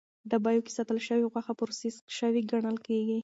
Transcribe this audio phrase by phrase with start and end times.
[0.29, 3.17] ډبیو کې ساتل شوې غوښه پروسس شوې ګڼل کېږي.